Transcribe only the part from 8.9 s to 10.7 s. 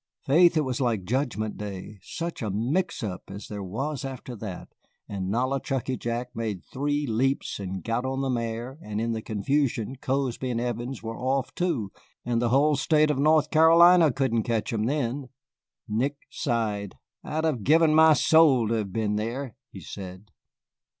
in the confusion Cozby and